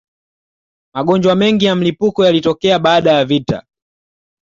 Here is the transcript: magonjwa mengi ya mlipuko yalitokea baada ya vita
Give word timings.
magonjwa 0.93 1.35
mengi 1.35 1.65
ya 1.65 1.75
mlipuko 1.75 2.25
yalitokea 2.25 2.79
baada 2.79 3.11
ya 3.11 3.25
vita 3.25 3.63